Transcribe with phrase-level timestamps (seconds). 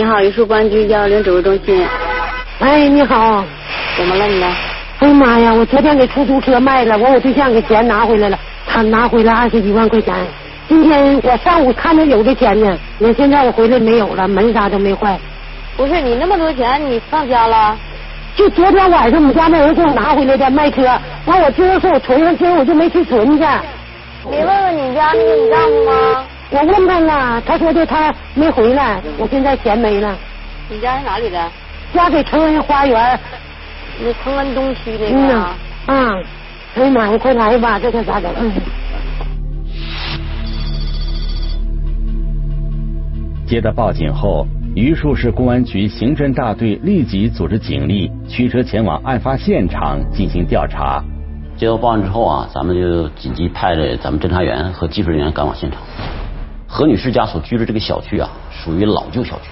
[0.00, 1.86] 你好，玉树公安局幺幺零指挥中心。
[2.60, 3.44] 哎，你好。
[3.98, 4.42] 怎么了你？
[5.00, 5.52] 哎呀妈呀！
[5.52, 10.14] 我昨天给出租车卖了，完我对象给钱拿回来了，他拿回来二十几万块钱。
[10.70, 15.20] 今天我上午看着有的钱呢，那现在我回来没有了，门啥都没坏。
[15.76, 17.76] 不是你那么多钱，你放家了？
[18.36, 20.80] 就昨天晚上我们家那人给我拿回来的卖车，
[21.26, 23.46] 完我今儿说我存上，今儿我就没去存去。
[24.30, 26.24] 你问问你家那个你丈夫吗？
[26.50, 30.16] 我问他了，他说的他没回来，我现在钱没了。
[30.68, 31.50] 你家是哪里的？
[31.92, 33.18] 家在成恩花园。
[34.02, 35.38] 那成恩东区那个。
[35.38, 35.56] 啊。
[35.86, 36.14] 啊！
[36.76, 38.30] 哎呀妈呀，快来吧，这可咋整？
[43.44, 51.02] 接到报警后，榆树市公安局刑侦大队立即组织警力驱车前往案发现场进行调查。
[51.56, 55.80] 接到报案之后啊，咱们就紧急派了咱们侦查员和技术人员赶往现场。
[56.72, 59.50] 何女士家所居住这个小区啊，属于老旧小区。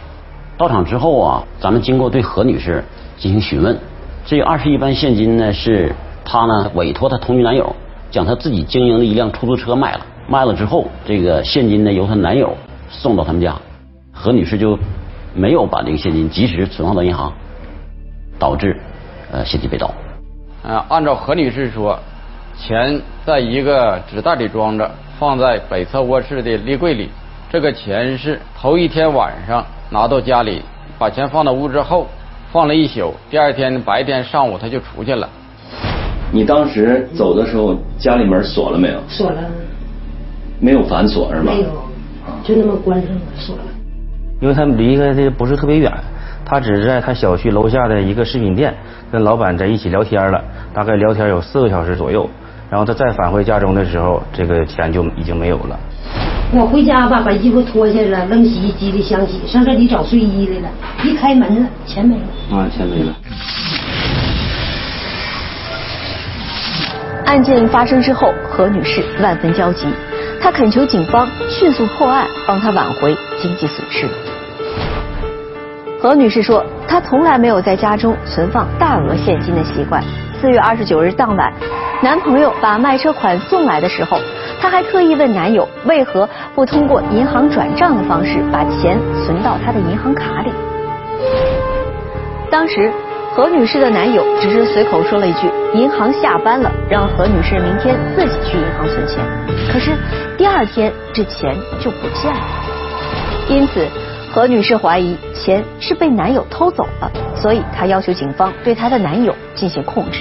[0.56, 2.84] 到场之后啊，咱们经过对何女士
[3.16, 3.76] 进行询问，
[4.24, 5.92] 这二十一万现金呢，是
[6.24, 7.74] 她呢委托她同居男友
[8.08, 12.56] 将她自己经营的一辆出租车卖了，卖了之后，这个现金呢由她男友
[12.88, 13.56] 送到他们家，
[14.12, 14.78] 何女士就
[15.34, 17.32] 没有把这个现金及时存放到银行，
[18.38, 18.80] 导致
[19.32, 19.92] 呃现金被盗。
[20.62, 21.98] 呃，按照何女士说，
[22.56, 24.88] 钱在一个纸袋里装着。
[25.18, 27.08] 放在北侧卧室的立柜里，
[27.50, 30.62] 这个钱是头一天晚上拿到家里，
[30.96, 32.06] 把钱放到屋之后
[32.52, 35.28] 放了一宿，第二天白天上午他就出去了。
[36.30, 39.00] 你当时走的时候，家里门锁了没有？
[39.08, 39.38] 锁了。
[40.60, 41.52] 没有反锁是吧？
[41.52, 41.68] 没有，
[42.44, 43.62] 就那么关上了，锁了。
[44.40, 45.92] 因为他离开的不是特别远，
[46.44, 48.72] 他只是在他小区楼下的一个饰品店
[49.10, 52.28] 跟老板在一起聊天了，大概聊天有四个小时左右。
[52.70, 55.78] 然后他再返回家中的时候，这个钱就已经没有了。
[56.52, 60.68] 我回家吧，把衣服脱下来扔洗衣机里想洗，上这里找睡衣来了，
[61.02, 62.58] 一开门了，钱没了。
[62.58, 63.14] 啊，钱没了。
[67.26, 69.86] 案件发生之后，何女士万分焦急，
[70.40, 74.06] 她恳求警方迅速破案，帮她挽回经济损失。
[76.00, 80.02] 何女士说，她从来没有在家中存放大额现金的习惯。
[80.40, 81.52] 四月二十九日当晚。
[82.00, 84.20] 男朋友把卖车款送来的时候，
[84.60, 90.52] 她还特意问男友为何不通过银行转账的方式把钱存到他的银行卡里。
[92.50, 92.92] 当时
[93.34, 99.18] 何女士的男友只是随口说了一句“银行下班了”，让何女士明天自己去银行存钱。
[99.72, 99.90] 可是
[100.36, 102.40] 第二天这钱就不见了，
[103.48, 103.86] 因此
[104.32, 110.20] 何女士怀疑钱是被男友偷走了，所以她要求警方对她的男友进行控制。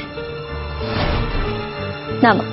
[2.22, 2.44] 那么，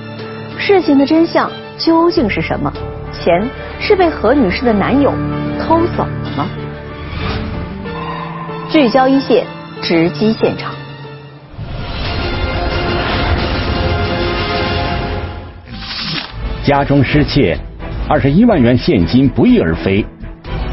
[0.59, 2.73] 事情的真相究竟是什么？
[3.13, 3.49] 钱
[3.81, 5.13] 是被何女士的男友
[5.59, 6.47] 偷走了吗？
[8.69, 9.47] 聚焦一线，
[9.81, 10.75] 直击现场。
[16.65, 17.57] 家中失窃，
[18.09, 20.05] 二十一万元现金不翼而飞，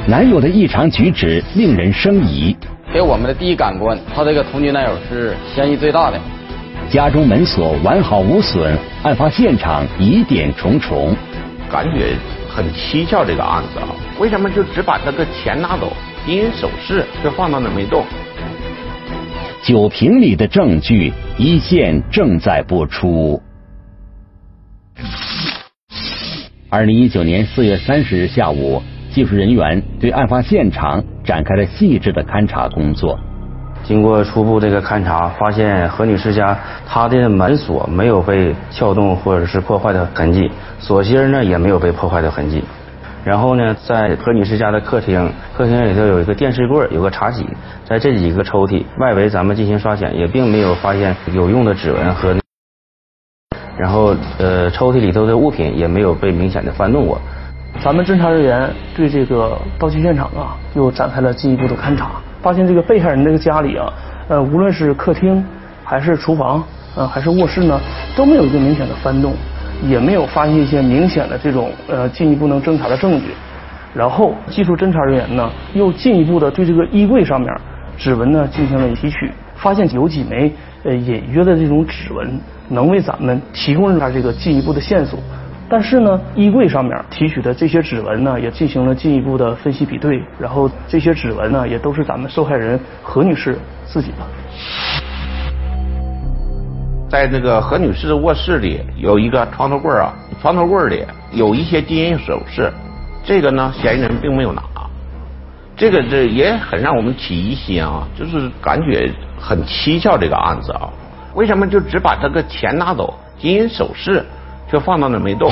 [0.08, 2.56] 男友的异常举止令人生疑。
[2.92, 6.20] 给我们的第一感官，他这个同居男友是嫌疑最大的。
[6.92, 11.16] 家中门锁完好无损，案发现场疑点重重，
[11.72, 12.18] 感觉
[12.50, 13.24] 很蹊跷。
[13.24, 13.88] 这个案子啊，
[14.20, 15.94] 为什么就只把他的钱拿走，
[16.26, 18.04] 金银首饰就放到那没动？
[19.64, 23.42] 酒瓶里的证据，一线正在播出。
[26.70, 33.18] 二零一九年四月三十日下午，技术人员对案发现场展开了细致的勘查工作。
[33.92, 36.58] 经过初步这个勘查，发现何女士家
[36.88, 40.50] 她的门锁没有被撬动或者是破坏的痕迹，
[40.80, 42.64] 锁芯呢也没有被破坏的痕迹。
[43.26, 47.46] 然后呢，在何女士家的客厅，客厅里头有一个电视柜，有个茶几，
[47.84, 52.34] 在这几个抽屉外围，咱们进行刷检，也并没有发现有用的指纹和。
[53.78, 57.20] 然后呃，抽屉里头的物品也没有被明显的翻动过。
[57.84, 62.12] 咱们侦查人员对这个盗窃现场啊，又展开了进一步的勘查。
[62.42, 63.94] 发现这个被害人这个家里啊，
[64.28, 65.44] 呃，无论是客厅
[65.84, 66.64] 还是厨房，
[66.96, 67.80] 呃，还是卧室呢，
[68.16, 69.34] 都没有一个明显的翻动，
[69.88, 73.28] 也没有发现一些明显的这种呃进一步能侦查的证据。
[73.94, 77.54] 然后技术侦查人员呢，又进一步的对这个衣柜上面
[77.98, 80.52] 指纹呢进行了提取，发现有几枚
[80.84, 82.40] 呃隐约的这种指纹，
[82.70, 85.20] 能为咱们提供一下这个进一步的线索。
[85.72, 94.18] 但是呢，衣柜上面提取的这些指纹呢，也进行了进一步的分析比对，然后这些指纹呢，也都是咱们受害人何女士自己的。
[97.10, 102.70] 在那个何女士的卧室里有一个床头柜啊，床头柜里有一些金银首饰，
[103.24, 104.62] 这个呢，嫌疑人并没有拿，
[105.78, 109.10] 这个这也很让我们起疑心啊，就是感觉
[109.40, 110.90] 很蹊跷这个案子啊，
[111.34, 114.26] 为什么就只把这个钱拿走，金银首饰
[114.72, 115.52] 却放到那没动？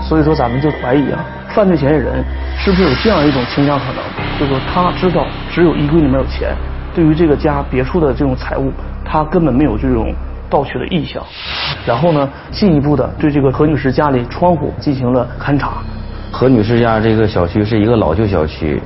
[0.00, 1.18] 所以说咱们就怀疑啊，
[1.50, 2.24] 犯罪嫌疑人
[2.56, 3.96] 是不是有这样一种倾向可能，
[4.38, 6.54] 就是说他知道只有衣柜里面有钱，
[6.94, 8.72] 对于这个家别处的这种财物，
[9.04, 10.14] 他根本没有这种
[10.48, 11.22] 盗取的意向。
[11.84, 15.72] 然后呢，进一步的对这个何女士家里窗户进行了勘查。
[16.30, 18.80] 何女士家这个小区是一个老旧小区，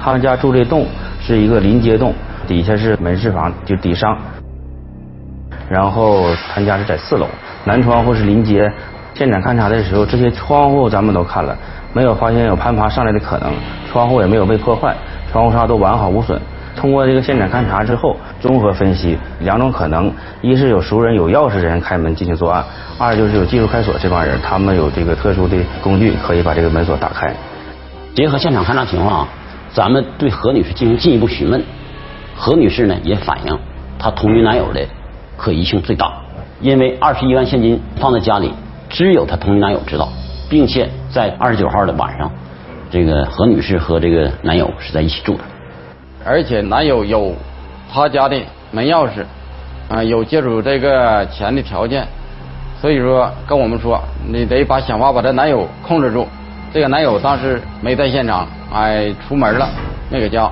[0.00, 0.86] 他们家住这栋
[1.20, 2.14] 是一个临街栋，
[2.48, 4.16] 底下是门市房，就底商。
[5.68, 7.26] 然后他家是在四楼，
[7.64, 8.72] 南窗户是临街。
[9.14, 11.56] 现场勘查的时候，这些窗户咱们都看了，
[11.92, 13.52] 没有发现有攀爬上来的可能，
[13.90, 14.94] 窗户也没有被破坏，
[15.30, 16.40] 窗户纱都完好无损。
[16.74, 20.12] 通过这个现场勘查之后，综合分析两种可能：
[20.42, 22.64] 一是有熟人有钥匙的人开门进行作案；
[22.98, 27.32] 二就是有技术开锁这帮人，他们有这个特殊的工具可以把这个门锁打开。
[28.16, 29.28] 结合现场勘查情况啊，
[29.72, 31.62] 咱们对何女士进行进一步询问。
[32.34, 33.56] 何女士呢也反映，
[33.96, 34.80] 她同居男友的
[35.36, 36.12] 可疑性最大，
[36.60, 38.52] 因为二十一万现金放在家里。
[38.94, 40.08] 只有她同居男友知道，
[40.48, 42.30] 并且在二十九号的晚上，
[42.92, 45.42] 这个何女士和这个男友是在一起住的，
[46.24, 47.34] 而且男友有
[47.92, 49.24] 他家的门钥匙，
[49.88, 52.06] 啊，有借出这个钱的条件，
[52.80, 56.28] 所以说跟我们说，你得把想法把这男友控制住。
[56.72, 59.68] 这个男友当时没在现场，哎，出门了，
[60.08, 60.48] 没搁家。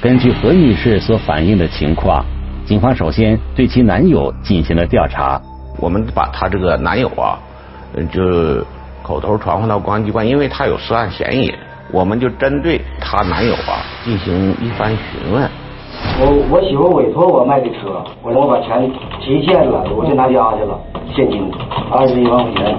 [0.00, 2.24] 根据何女士所反映的情况，
[2.64, 5.38] 警方首先对其男友进行了调查。
[5.78, 7.38] 我们把她这个男友啊，
[8.12, 8.64] 就
[9.02, 11.52] 口头传唤到公安机关，因为他有涉案嫌疑，
[11.90, 15.48] 我们就针对她男友啊进行一番询问。
[16.20, 18.90] 我我媳妇委托我卖的车，我我把钱
[19.20, 20.78] 提现了，我就拿家去了，
[21.14, 21.50] 现金
[21.90, 22.76] 二十一万块钱。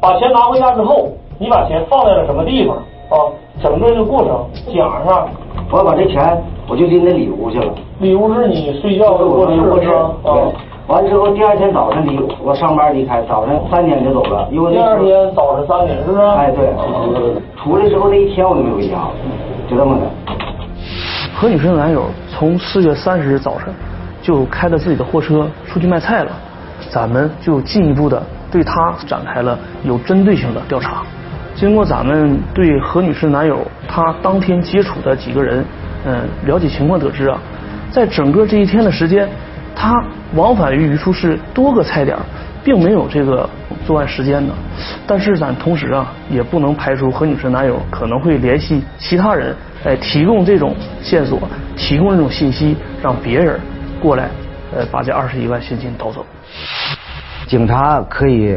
[0.00, 3.16] 把钱拿回家之后，你把钱放在了什么地方啊？
[3.62, 5.28] 整个这个过程讲上。
[5.72, 6.36] 我把这钱
[6.66, 7.72] 我就拎那里屋去了。
[8.00, 10.50] 里屋是你睡觉的卧室卧室啊。
[10.88, 14.48] 完之后第二天早晨离我上班离开，早晨三点就走了。
[14.50, 16.20] 因为第二天早晨三点是不是？
[16.20, 16.74] 哎对。
[17.62, 18.96] 出来之后那一天我都没回家，
[19.68, 20.10] 就这么的。
[21.36, 23.72] 何女士的男友从四月三十日早晨
[24.20, 26.32] 就开着自己的货车出去卖菜了，
[26.90, 28.20] 咱们就进一步的
[28.50, 31.02] 对他展开了有针对性的调查。
[31.60, 35.62] 经过咱们对何女士男友他当天接触的几个人，
[36.06, 37.38] 嗯，了解情况得知啊，
[37.90, 39.28] 在整个这一天的时间，
[39.76, 40.02] 他
[40.34, 42.16] 往返于榆树市多个菜点，
[42.64, 43.46] 并没有这个
[43.86, 44.54] 作案时间的。
[45.06, 49.54] 但是咱同时啊，也不能排除何女士男友可能会联系其他人，
[49.84, 51.38] 来提供这种线索，
[51.76, 53.60] 提供这种信息，让别人
[54.00, 54.30] 过来，
[54.74, 56.24] 呃，把这二十一万现金盗走。
[57.46, 58.56] 警察可以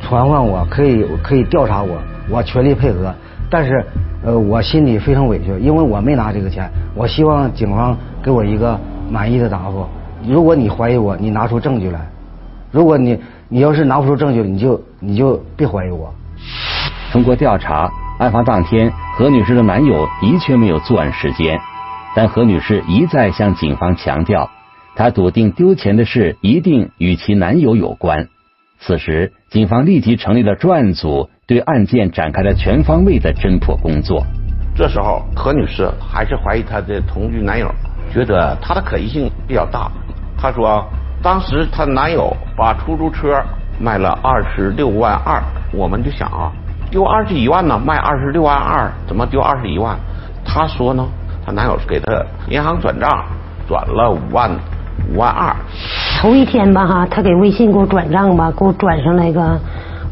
[0.00, 2.00] 传唤我，可以可以调查我。
[2.30, 3.12] 我全力配合，
[3.50, 3.84] 但是，
[4.24, 6.70] 呃，我心里非常委屈，因为我没拿这个钱。
[6.94, 8.78] 我希望警方给我一个
[9.10, 9.84] 满意的答复。
[10.26, 11.98] 如果你怀疑我，你拿出证据来；
[12.70, 13.18] 如果你
[13.48, 16.14] 你要是拿不出证据，你就你就别怀疑我。
[17.10, 21.58] 通过调查，案发当天何女士的男友的确没有作案时间，
[22.14, 24.48] 但何女士一再向警方强调，
[24.94, 28.28] 她笃定丢钱的事一定与其男友有关。
[28.80, 31.28] 此时，警方立即成立了专案组。
[31.46, 34.24] 对案件展开了全方位的侦破工作。
[34.76, 37.68] 这时候，何女士还是怀疑她的同居男友，
[38.12, 39.90] 觉得他的可疑性比较大。
[40.38, 40.86] 她说，
[41.20, 43.42] 当时她男友把出租车
[43.80, 46.52] 卖了二十六万二，我们就想啊，
[46.88, 49.98] 丢二十一万呢，卖二十六万二，怎么丢二十一万？
[50.44, 51.04] 她说呢，
[51.44, 53.10] 她男友给她银行转账，
[53.66, 54.48] 转了五万
[55.12, 55.54] 五万二。
[56.20, 59.58] 头一天吧哈，他给微信给我转账吧，给我转上来个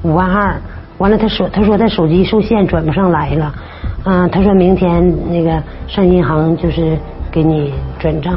[0.02, 0.56] 五万二。
[0.98, 3.54] 完了，他说：“他说他手机受限，转不上来了。
[4.04, 6.98] 嗯，他说明天那个上银行就是
[7.30, 8.36] 给你转账。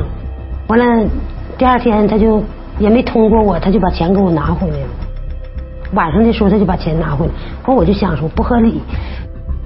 [0.68, 1.10] 完了，
[1.58, 2.44] 第二天他就
[2.78, 4.88] 也没通过我，他就把钱给我拿回来了。
[5.94, 7.32] 晚上的时候他就把钱拿回来，
[7.66, 8.80] 完我就想说不合理。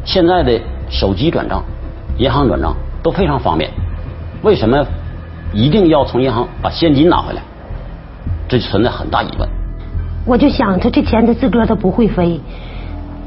[0.06, 0.58] 现在的
[0.90, 1.62] 手机转账、
[2.18, 2.74] 银行转账
[3.04, 3.70] 都非常方便，
[4.42, 4.86] 为什么
[5.56, 7.42] 一定要从银行把现金拿回来？
[8.48, 9.50] 这就存在很大疑问。
[10.26, 12.40] 我就想，他这钱他自个儿他不会飞。”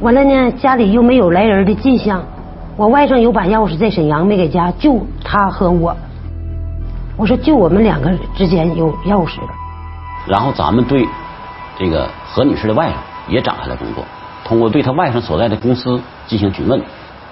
[0.02, 2.22] 完了呢，家里又没有来人的迹象。
[2.76, 5.96] 我外甥有把钥匙在沈阳没给家，就他和我。
[7.16, 9.38] 我说就我们两个之间有钥匙。
[10.28, 11.08] 然后咱们对
[11.78, 14.04] 这个何女士的外甥也展开了工作，
[14.44, 16.80] 通过对她外甥所在的公司进行询问，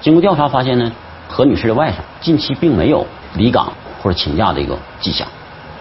[0.01, 0.91] 经过调查发现呢，
[1.29, 3.73] 何女士的外甥近期并没有离岗
[4.07, 5.27] 或者请假的一个迹象，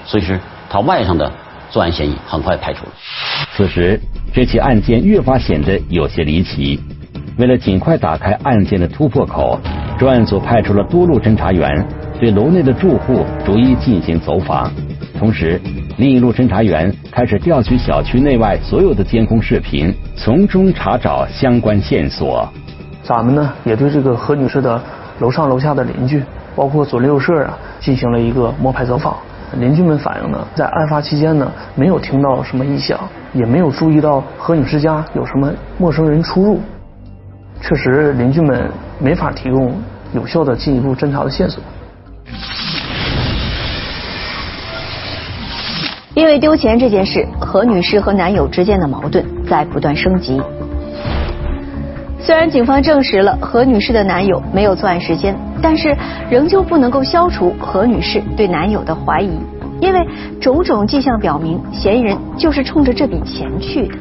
[0.03, 1.31] 所以是他外上的。
[1.69, 2.91] 作案嫌疑很快排除了。
[3.55, 3.99] 此时，
[4.33, 6.79] 这起案件越发显得有些离奇。
[7.37, 9.59] 为了尽快打开案件的突破口，
[9.99, 11.85] 专案组派出了多路侦查员，
[12.19, 14.71] 对楼内的住户逐一进行走访。
[15.19, 15.61] 同时，
[15.97, 22.51] 另一路侦查员开始调取小区内外所有的监控视频，从中查找相关线索。
[23.03, 24.81] 咱们呢，也对这个何女士的
[25.19, 26.23] 楼上楼下的邻居，
[26.55, 29.15] 包括左邻右舍啊，进行了一个摸排走访。
[29.59, 32.99] 邻居们反映呢，在案发期间呢，没有听到什么异响，
[33.33, 36.59] 也没有注意到何女士家有什么陌生人出入。
[37.61, 38.69] 确实，邻居们
[38.99, 39.73] 没法提供
[40.13, 41.63] 有效的进一步侦查的线索。
[46.15, 50.41] 因为丢钱这件事，何女士和男友之间的矛盾在不断升级。
[52.25, 55.95] 虽然警方证实了何女士的男友没有作案时间，但是
[56.27, 59.37] 仍旧不能够消除何女士对男友的怀疑，
[59.79, 59.99] 因为
[60.41, 63.95] 种种迹象表明，嫌疑人就是冲着这笔钱去的。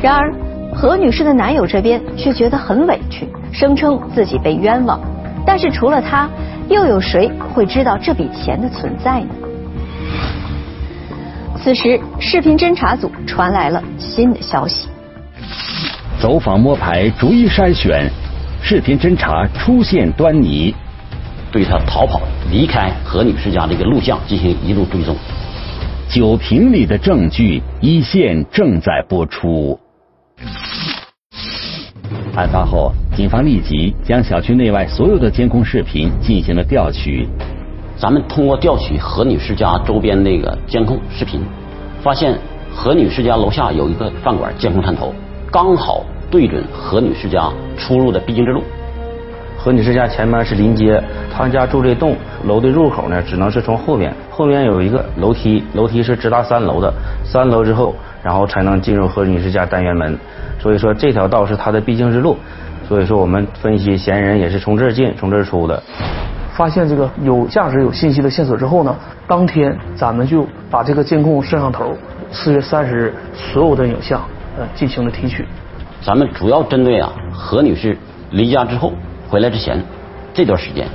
[0.00, 0.32] 然而，
[0.72, 5.00] 何女士的男友这边却觉得很委屈，声称自己被冤枉。
[5.44, 6.28] 但是除了他，
[6.68, 9.28] 又有谁会知道这笔钱的存在呢？
[11.56, 14.88] 此时，视频侦查组传来了新的消息。
[16.20, 18.06] 走访摸排，逐一筛选，
[18.62, 20.74] 视频侦查出现端倪，
[21.50, 22.20] 对他逃跑、
[22.52, 25.16] 离开何女士家的一个录像进行一路追踪。
[26.10, 29.80] 酒瓶里的证据，一线正在播出。
[32.36, 37.26] 案发后，警方立即将小区内外所有的监控视频进行了调取。
[37.96, 41.40] 咱们通过调取何女士家周边那个监控视频，
[42.02, 42.38] 发现
[42.70, 45.14] 何女士家楼下有一个饭馆监控探头，
[45.52, 48.62] 刚好对准何女士家出入的必经之路。
[49.58, 51.02] 何女士家前面是临街，
[51.34, 56.92] 他们家住这栋楼的入口呢，只能是从后边，后面有一个楼梯，楼梯是直达三楼的，
[57.24, 60.16] 三楼之后，然后才能进入何女士家单元门。
[60.60, 62.36] 所以说这条道是她的必经之路，
[62.88, 65.82] 所以说我们分析嫌疑人也是从这儿进，从这儿出的。
[66.52, 68.94] 发现这个有价值、有信息的线索之后呢，
[69.26, 71.92] 当天咱们就把这个监控摄像头
[72.30, 74.22] 四月三十日所有的影像
[74.60, 75.44] 呃进行了提取。
[76.02, 77.96] 咱们主要针对啊何女士
[78.30, 78.92] 离家之后
[79.28, 79.82] 回来之前
[80.34, 80.86] 这段时间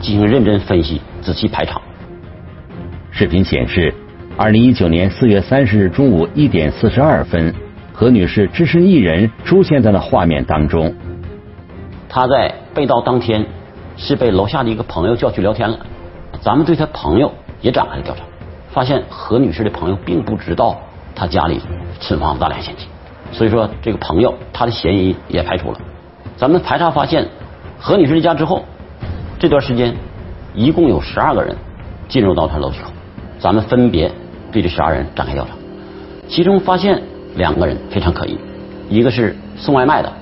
[0.00, 1.80] 进行认真分析、仔细排查。
[3.10, 3.94] 视频显示，
[4.36, 7.54] 二零一九年四月三十日中午一点四十二分，
[7.92, 10.94] 何女士只身一人出现在了画面当中。
[12.08, 13.46] 她在被盗当天。
[13.96, 15.78] 是被楼下的一个朋友叫去聊天了，
[16.40, 18.22] 咱们对她朋友也展开了调查，
[18.70, 20.80] 发现何女士的朋友并不知道
[21.14, 21.60] 她家里
[22.00, 22.86] 存放大量现金，
[23.32, 25.78] 所以说这个朋友他的嫌疑也排除了。
[26.36, 27.28] 咱们排查发现，
[27.78, 28.64] 何女士离家之后，
[29.38, 29.94] 这段时间
[30.54, 31.56] 一共有十二个人
[32.08, 32.90] 进入到她楼梯口，
[33.38, 34.10] 咱们分别
[34.50, 35.50] 对这十二人展开调查，
[36.28, 37.02] 其中发现
[37.36, 38.38] 两个人非常可疑，
[38.88, 40.12] 一个是送外卖的，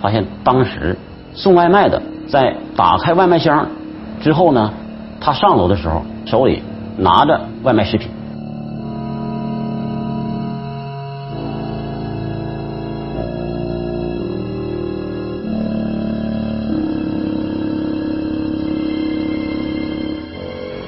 [0.00, 0.96] 发现当时
[1.34, 2.00] 送外卖的。
[2.26, 3.68] 在打开外卖箱
[4.20, 4.72] 之后呢，
[5.20, 6.62] 他上楼的时候手里
[6.96, 8.08] 拿着外卖食品。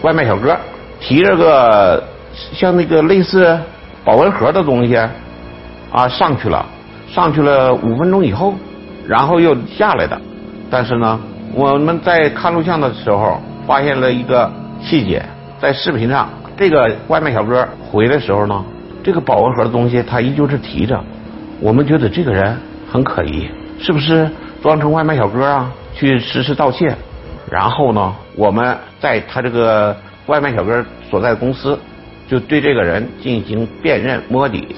[0.06, 0.56] 外卖小哥
[1.00, 2.00] 提着个
[2.52, 3.58] 像那个类似
[4.04, 4.96] 保温盒的东西
[5.90, 6.64] 啊上去了，
[7.08, 8.54] 上去了五分钟以后，
[9.04, 10.16] 然后又下来的。
[10.70, 11.18] 但是呢，
[11.52, 14.48] 我们在看录像的时候发现了一个
[14.80, 15.20] 细节，
[15.60, 18.64] 在视频上，这个外卖小哥回来时候呢，
[19.02, 21.02] 这个保温盒的东西他依旧是提着。
[21.58, 22.56] 我们觉得这个人
[22.88, 23.48] 很可疑，
[23.80, 24.30] 是不是
[24.62, 26.94] 装成外卖小哥啊去实施盗窃？
[27.50, 31.78] 然后呢，我们在他这个外卖小哥所在的公司，
[32.28, 34.74] 就对这个人进行辨认摸底。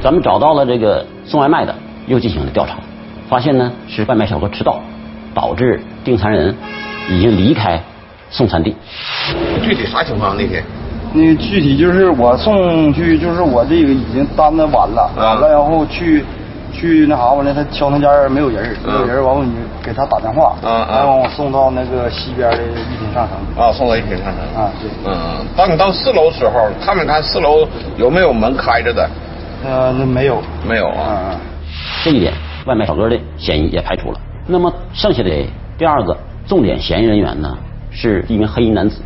[0.00, 1.74] 咱们找到了这个送外卖的，
[2.06, 2.76] 又进行了调查，
[3.28, 4.80] 发现呢是外卖小哥迟到。
[5.34, 6.54] 导致订餐人
[7.08, 7.80] 已经离开
[8.28, 8.76] 送餐地。
[9.62, 10.62] 具体啥情况那天？
[11.14, 16.22] 那具体就是我送去，就是我这个已经单子完了，完了然后去
[16.72, 19.52] 去那啥完了，他敲他家没有人，没有人完我你
[19.82, 23.64] 给他打电话，然后我送到那个西边的一品上城。
[23.64, 24.62] 啊，送到一品上城。
[24.62, 24.90] 啊，对。
[25.04, 29.08] 嗯，当你到四楼时候，看没看四楼有没有门开着的？
[29.64, 30.42] 呃，那没有。
[30.66, 31.36] 没有啊。
[32.02, 32.32] 这一点，
[32.66, 34.20] 外卖小哥的嫌疑也排除了。
[34.46, 35.30] 那么剩下的
[35.78, 37.56] 第二个重点嫌疑人员呢，
[37.90, 39.00] 是一名黑衣男子。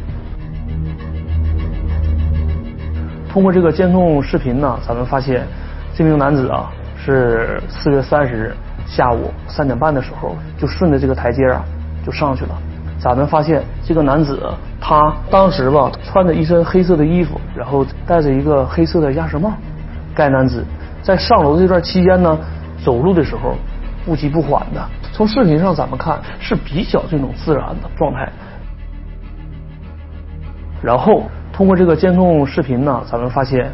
[3.31, 5.47] 通过这个监控视频呢，咱们发现
[5.95, 6.73] 这名男子啊，
[7.15, 11.65] 是四月三十日下午三点半的时候，就顺着这个台阶啊
[12.05, 12.51] 就上去了。
[12.99, 19.53] 咱们发现这个男子他当时吧穿着一身黑色的衣服，然后戴着一个黑色的鸭舌帽。
[20.15, 20.65] 该男子
[21.01, 22.37] 在上楼这段期间呢，
[22.85, 23.55] 走路的时候。
[24.07, 24.81] 不急不缓的。
[25.13, 28.31] 从视频上咱们看是比较这种自然的状态。
[30.81, 33.69] 然后通过这个监控视频呢，咱们发现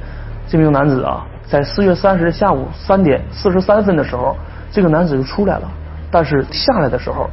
[0.48, 4.34] 这名男子啊，在四月三十日下午三点四十三分的时候，
[4.70, 5.70] 这个男子就出来了，
[6.10, 7.28] 但是下来的时候，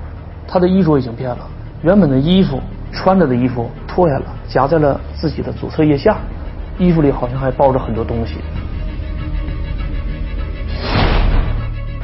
[0.46, 1.38] 他的衣着已经变了，
[1.84, 2.62] 原本的衣服
[2.92, 6.18] 穿着的衣服脱下了，夹在了自己的左侧腋下，
[6.78, 8.40] 衣服里好像还包着很多东西。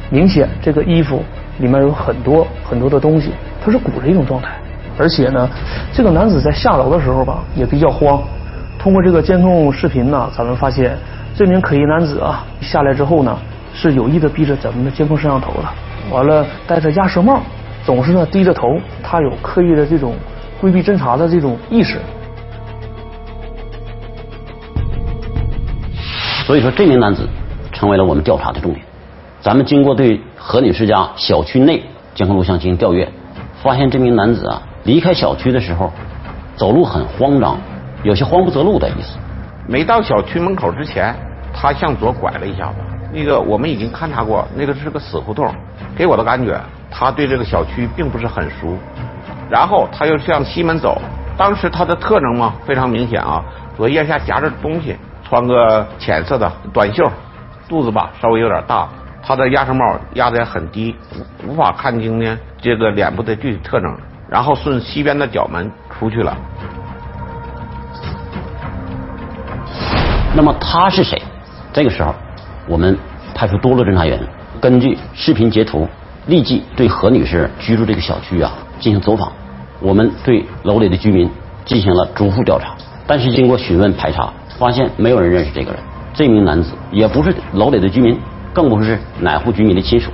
[0.08, 1.22] 明显这个衣服
[1.58, 3.32] 里面有很多很多的东西，
[3.62, 4.56] 它是鼓着一种状态。
[4.96, 5.46] 而且呢，
[5.92, 8.22] 这个男子在下楼的时候吧，也比较慌。
[8.78, 10.96] 通过这个监控视频呢，咱们发现
[11.36, 13.38] 这名可疑男子啊下来之后呢，
[13.74, 15.68] 是有意的避着咱们的监控摄像头的。
[16.10, 17.42] 完了，戴着鸭舌帽，
[17.84, 20.14] 总是呢低着头，他有刻意的这种
[20.58, 21.98] 规避侦查的这种意识。
[26.46, 27.28] 所以说，这名男子
[27.70, 28.82] 成为了我们调查的重点。
[29.42, 31.82] 咱们经过对何女士家小区内
[32.14, 33.06] 监控录像进行调阅，
[33.62, 35.92] 发现这名男子啊离开小区的时候
[36.56, 37.58] 走路很慌张，
[38.04, 39.18] 有些慌不择路的意思。
[39.68, 41.12] 没到小区门口之前，
[41.56, 42.74] 他向左拐了一下子。
[43.12, 45.50] 那个我们已经勘察过，那个是个死胡同，
[45.96, 46.60] 给我的感觉
[46.90, 48.76] 他对这个小区并不是很熟。
[49.48, 51.00] 然后他又向西门走，
[51.36, 53.42] 当时他的特征嘛非常明显啊，
[53.76, 54.96] 左腋下夹着东西，
[55.26, 57.10] 穿个浅色的短袖，
[57.68, 58.86] 肚子吧稍微有点大。
[59.22, 60.94] 他的鸭舌帽压得很低，
[61.44, 63.96] 无无法看清呢这个脸部的具体特征。
[64.28, 66.36] 然后顺西边的角门出去了。
[70.34, 71.22] 那么他是谁？
[71.76, 72.14] 这个时候，
[72.66, 72.96] 我们
[73.34, 74.18] 派出多路侦查员，
[74.62, 75.86] 根据视频截图，
[76.24, 79.30] 立即对何女士居住这个小区啊进行走访。
[79.78, 81.30] 我们对楼里的居民
[81.66, 82.74] 进行了逐户调查，
[83.06, 85.78] 但是经过询问排查，发现没有人认识这个人。
[86.14, 88.18] 这名男子也不是楼里的居民。
[88.54, 90.10] 更不是哪户居民的亲属，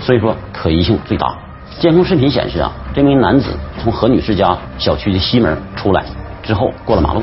[0.00, 1.32] 所以说可疑性最大。
[1.78, 6.04] 监控视频显示啊，这名男子从何女士家小区的西门出来
[6.42, 7.22] 之后过了马路。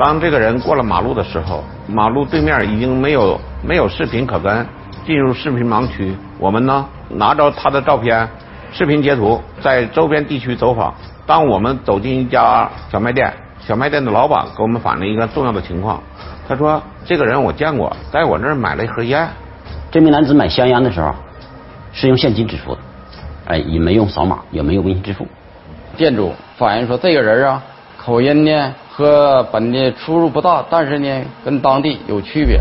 [0.00, 4.66] 当这个人过了马路的时候，马路对面已经没有没有视频可跟，
[5.04, 6.16] 进入视频盲区。
[6.38, 8.26] 我们呢拿着他的照片、
[8.72, 10.94] 视频截图，在周边地区走访。
[11.26, 16.02] 当我们走进一家小卖店，小卖店的老板给我们反映一个重要的情况，
[16.48, 19.28] 他说这个人我见过，在我那儿买了一盒烟。
[19.90, 21.14] 这名男子买香烟的时候
[21.92, 22.80] 是用现金支付的，
[23.48, 25.28] 哎，也没用扫码，也没有微信支付。
[25.98, 27.62] 店主反映说，这个人啊，
[27.98, 32.60] 口音呢和本地出入不大，但是呢跟当地有区别。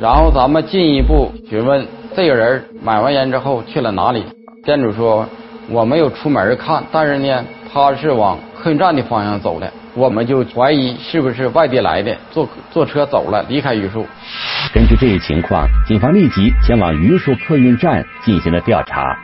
[0.00, 4.24] 然后咱们进一步询问这个人买完烟之后去了哪里。
[4.64, 5.26] 店主说，
[5.68, 9.68] 我没有出门看，但是呢他是往客运站的方向走的。
[9.94, 14.06] 我们就怀疑是不是外地来的，坐坐车走了，离开榆树。
[14.72, 19.18] 根据这一情况，警方立即前往榆树客运站进行了调查。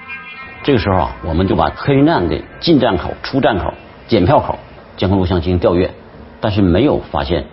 [0.64, 3.72] 这个时候啊，我们就把客运站的进站口、出站口、
[4.08, 4.58] 检票口
[4.96, 5.88] 监控录像进行调阅，
[6.40, 7.44] 但是没有发现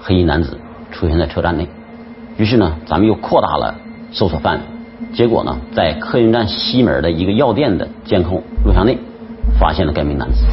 [0.00, 0.58] 黑衣男子
[0.90, 1.68] 出现在车站内。
[2.36, 3.74] 于是呢，咱们又扩大了
[4.10, 4.60] 搜索范围，
[5.12, 8.98] 结果呢，在客运站西门的一个药店的监控录像内
[9.58, 10.44] 发现了该名男子，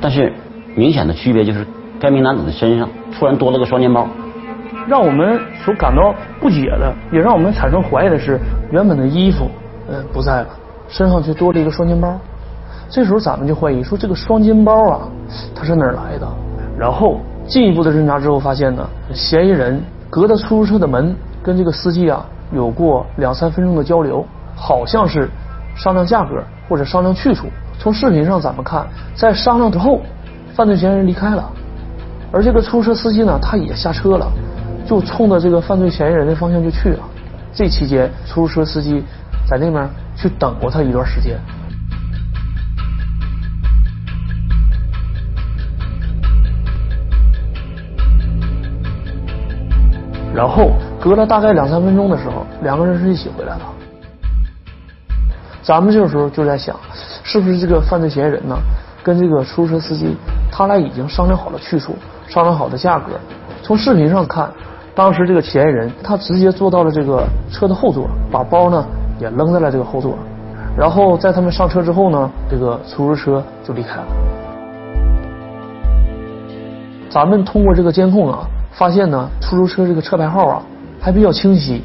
[0.00, 0.32] 但是。
[0.76, 1.66] 明显的区别就是，
[1.98, 4.06] 该名男子的身上突然多了个双肩包。
[4.86, 8.38] 让我们所感到不解的，也让我们产生怀疑的是，
[8.70, 9.50] 原本的衣服
[9.90, 10.48] 呃不在了，
[10.88, 12.16] 身上却多了一个双肩包。
[12.88, 15.08] 这时候咱们就怀疑说，这个双肩包啊，
[15.52, 16.28] 它是哪儿来的？
[16.78, 25.28] 然后进一步的侦查之后发现呢，嫌疑人隔着出租车的门跟这个司机啊有过两三分钟的交流，好像是
[25.74, 27.46] 商量价格或者商量去处。
[27.78, 30.00] 从视频上咱们看，在商量之后。
[30.54, 31.48] 犯罪嫌疑人离开了，
[32.32, 34.26] 而这个出租车司机呢，他也下车了，
[34.84, 36.98] 就冲着这个犯罪嫌疑人的方向就去了。
[37.52, 39.04] 这期间，出租车司机
[39.48, 41.38] 在那边去等过他一段时间。
[50.38, 50.70] 然后
[51.00, 53.62] 隔了大概两三分钟的时候，两个人是一起回来了。
[55.64, 56.76] 咱们这个时候就在想，
[57.24, 58.56] 是不是这个犯罪嫌疑人呢，
[59.02, 60.16] 跟这个出租车司机？
[60.52, 61.96] 他俩已经商量好了去处，
[62.28, 63.18] 商量好的价格。
[63.64, 64.48] 从视频上看，
[64.94, 68.86] 当时这个嫌疑人他直接坐到了这个车的后座，把包呢
[69.18, 70.16] 也扔在了这个后座。
[70.76, 74.06] 然后在他们上车之后呢，这个出租车就离开了。
[77.10, 80.62] 咱们通过这个监控啊，发现呢出租车这个车牌号啊
[81.00, 81.82] 还比较清晰，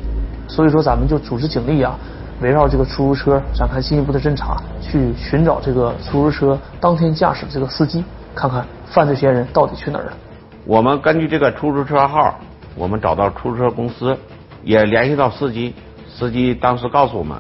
[0.48, 1.98] 所以说咱们就组织警力啊，
[2.42, 8.04] 围绕这个出租车展开进一步的侦查，去寻找这个出租车当天驾驶这个司机。
[8.36, 10.14] 看看犯罪嫌疑人到底去哪儿了？
[10.66, 12.40] 我们根据这个出租车号，
[12.74, 14.18] 我们找到出租车公司，
[14.64, 15.76] 也联系到司机。
[16.10, 17.38] 司机当时告诉我们，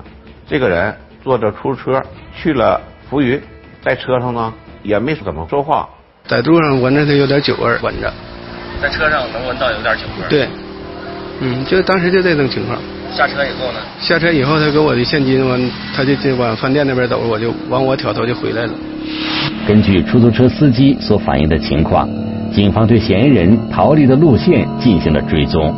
[0.47, 2.03] 这个人坐着出租车
[2.35, 2.79] 去了
[3.09, 3.41] 浮云，
[3.83, 4.53] 在车上呢
[4.83, 5.89] 也没怎么说话，
[6.27, 8.13] 在路上闻着他有点酒味，闻着。
[8.83, 10.27] 在车上能闻到有点酒味。
[10.29, 10.45] 对，
[11.39, 12.77] 嗯，就当时就这种情况。
[13.13, 13.79] 下车以后呢？
[14.01, 18.73] 下车以后，他给我的现金，完他就就往饭店那边走，我就往我挑头就回来了。
[19.65, 22.09] 根据出租车司机所反映的情况，
[22.51, 25.73] 警方对嫌疑人逃离的路线进行了追踪。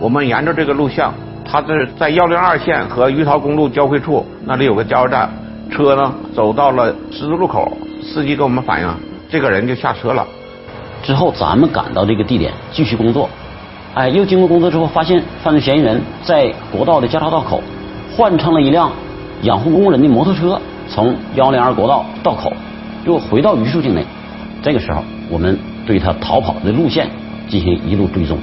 [0.00, 1.14] 我们沿着这个录像，
[1.48, 5.30] 他这在幺零二线和鱼桃公路交汇处那里有个加油站，
[5.70, 8.92] 车呢走到了十字路口，司机给我们反映，
[9.30, 10.26] 这个人就下车了。
[11.06, 13.30] 之后咱们赶到这个地点继续工作，
[13.94, 17.62] 哎，又经过工作之后，发现犯罪嫌疑人在国道的交叉道口
[18.16, 18.90] 换乘了一辆
[19.42, 22.52] 养护工人的摩托车，从幺零二国道道口
[23.04, 24.04] 又回到榆树境内。
[24.62, 27.08] 这个时候，我们对他逃跑的路线
[27.48, 28.36] 进行一路追踪。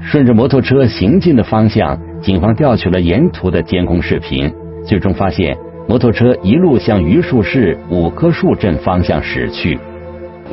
[0.00, 4.50] 顺着摩托车行进的方向，警方调取了沿途的监控视频，
[4.86, 5.54] 最终发现。
[5.92, 9.78] 摩托车一路向榆树市五棵树镇方向驶去。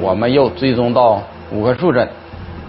[0.01, 2.05] 我们又追踪到五棵树镇，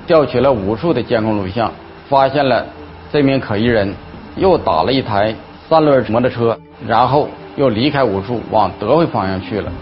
[0.07, 1.69] 调取了无数的监控录像，
[2.09, 2.65] 发现了
[3.11, 3.93] 这名可疑人
[4.37, 5.35] 又打了一台
[5.69, 6.57] 三轮摩托车，
[6.87, 9.73] 然后又离开五树往德惠方向去了。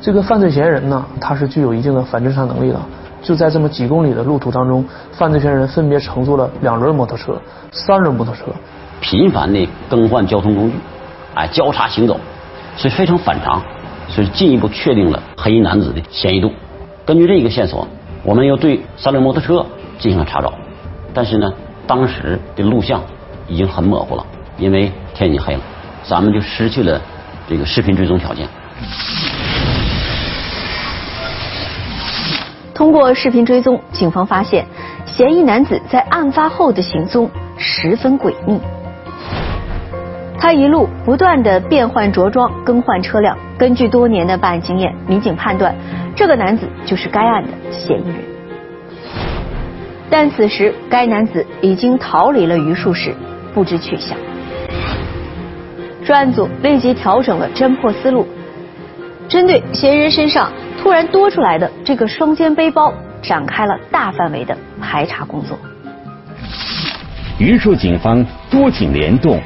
[0.00, 2.80] 这个犯罪嫌疑人呢，他是具有一定的反侦查能力的。
[3.22, 8.46] 就在这么几公里的路途当中，犯罪嫌疑人分别乘坐了两轮摩托车、三轮摩托车，
[9.00, 10.74] 频繁的更换交通工具。
[11.34, 12.18] 哎，交叉行走，
[12.76, 13.60] 所以非常反常，
[14.08, 16.52] 所以进一步确定了黑衣男子的嫌疑度。
[17.04, 17.86] 根据这一个线索，
[18.22, 19.66] 我们又对三轮摩托车
[19.98, 20.52] 进行了查找，
[21.12, 21.52] 但是呢，
[21.86, 23.02] 当时的录像
[23.48, 24.24] 已经很模糊了，
[24.58, 25.60] 因为天已经黑了，
[26.04, 27.00] 咱们就失去了
[27.48, 28.48] 这个视频追踪条件。
[32.74, 34.66] 通过视频追踪，警方发现
[35.06, 38.58] 嫌疑男子在案发后的行踪十分诡秘。
[40.38, 43.36] 他一路不断的变换着装，更换车辆。
[43.56, 45.74] 根据多年的办案经验，民警判断
[46.14, 48.16] 这个男子就是该案的嫌疑人。
[50.10, 53.14] 但此时该男子已经逃离了榆树市，
[53.54, 54.16] 不知去向。
[56.04, 58.26] 专案组立即调整了侦破思路，
[59.28, 62.92] 针对嫌疑人身上突然多出来的这个双肩背包，
[63.22, 65.56] 展开了大范围的排查工作。
[67.38, 69.40] 榆树警方多警联动。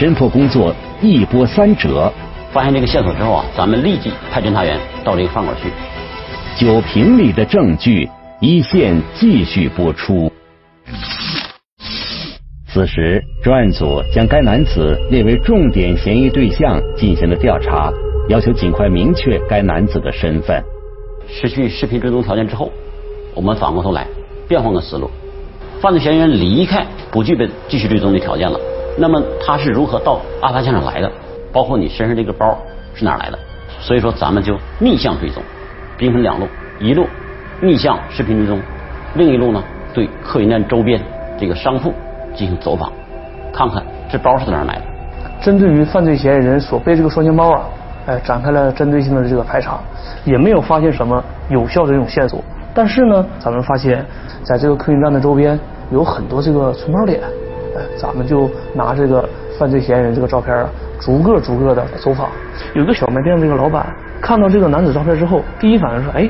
[0.00, 2.10] 侦破工作一波三折，
[2.50, 5.68] 发现这个线索之后啊，咱们立即派侦查员到这个饭馆去。
[6.58, 8.08] 酒瓶里的证据，
[8.40, 10.32] 一线继续播出。
[12.72, 17.92] 此时，专案组将该男子列为重点嫌疑对象，进行了调查，
[18.30, 20.64] 要求尽快明确该男子的身份。
[21.28, 22.72] 失去视频追踪条件之后，
[23.34, 24.06] 我们反过头来
[24.48, 25.10] 变换个思路，
[25.78, 28.58] 犯罪嫌疑人离开不具备继续追踪的条件了。
[28.96, 31.10] 那么他是如何到案发现场来的？
[31.52, 32.56] 包括你身上这个包
[32.94, 33.38] 是哪来的？
[33.80, 35.42] 所以说咱们就逆向追踪，
[35.96, 36.46] 兵分两路，
[36.78, 37.06] 一路
[37.60, 38.60] 逆向视频追踪，
[39.14, 39.62] 另一路呢
[39.94, 41.00] 对客运站周边
[41.38, 41.92] 这个商铺
[42.34, 42.92] 进行走访，
[43.52, 44.82] 看看这包是从哪儿买的。
[45.40, 47.64] 针对于犯罪嫌疑人所背这个双肩包啊，
[48.06, 49.80] 哎，展开了针对性的这个排查，
[50.24, 52.42] 也没有发现什么有效的这种线索。
[52.72, 54.04] 但是呢，咱们发现
[54.44, 55.58] 在这个客运站的周边
[55.90, 57.20] 有很多这个存包点。
[57.76, 59.28] 哎，咱们就拿这个
[59.58, 60.68] 犯罪嫌疑人这个照片啊，
[61.00, 62.28] 逐个逐个的走访。
[62.74, 63.86] 有个小卖店的这个老板
[64.20, 66.28] 看到这个男子照片之后，第一反应说：“哎，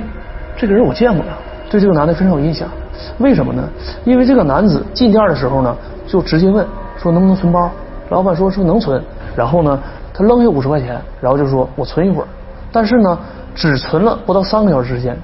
[0.56, 1.32] 这个人我见过呀，
[1.70, 2.68] 对这个男的非常有印象。
[3.18, 3.66] 为什么呢？
[4.04, 5.74] 因为这个男子进店的时候呢，
[6.06, 7.70] 就直接问说能不能存包。
[8.10, 9.02] 老板说说能存。
[9.34, 9.78] 然后呢，
[10.12, 12.28] 他扔下五十块钱，然后就说我存一会儿。
[12.70, 13.18] 但是呢，
[13.54, 15.16] 只存了不到三个小时时间。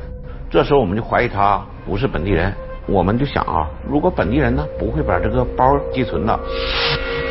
[0.49, 2.53] 这时候我们就怀疑他不是本地人。”
[2.88, 6.38] 我们就想啊，如果本地人呢，不会把这个包寄存的。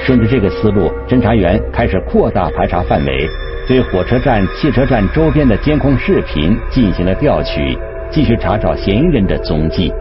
[0.03, 3.27] 顺着这个思路，侦查员开始扩大排查范围，
[3.67, 7.77] 对火车站、汽车站周边的监控视频进行了调取，
[8.11, 9.91] 继续查找嫌疑人的踪迹。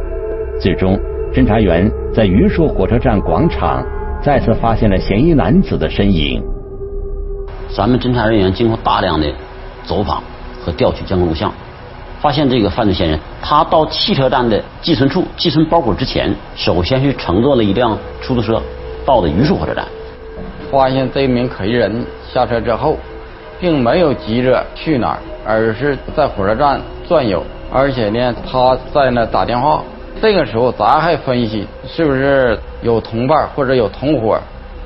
[0.60, 0.98] 最终，
[1.32, 3.82] 侦查员在榆树火车站广场
[4.20, 6.42] 再次发现了嫌疑男子的身影。
[7.74, 9.32] 咱们侦查人员经过大量的
[9.84, 10.22] 走访
[10.60, 11.52] 和调取监控录像。
[12.24, 18.62] 发现这个犯罪嫌疑人，他到汽车站的寄存处寄存包裹之前，首先是乘坐了一辆出租车
[19.04, 19.84] 到的榆树火车站。
[20.70, 22.96] 发现这名可疑人下车之后，
[23.60, 29.82] 并没有急着去哪儿，而是在火车站转悠，而且呢，他在那打电话。
[30.22, 34.40] 这个时候，咱还分析是不是有同伴或者有同伙，